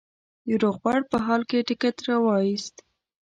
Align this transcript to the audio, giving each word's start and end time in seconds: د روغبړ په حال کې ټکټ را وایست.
د 0.47 0.49
روغبړ 0.63 0.99
په 1.11 1.17
حال 1.25 1.41
کې 1.49 1.65
ټکټ 1.67 1.97
را 2.07 2.17
وایست. 2.25 2.75